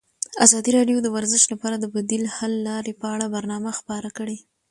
ازادي 0.45 0.71
راډیو 0.77 0.97
د 1.01 1.07
ورزش 1.15 1.43
لپاره 1.53 1.75
د 1.79 1.85
بدیل 1.95 2.23
حل 2.35 2.53
لارې 2.67 2.93
په 3.01 3.05
اړه 3.13 3.25
برنامه 3.35 3.71
خپاره 3.79 4.09
کړې. 4.17 4.37